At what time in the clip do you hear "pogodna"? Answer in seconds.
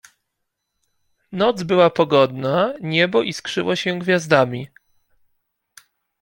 1.89-2.73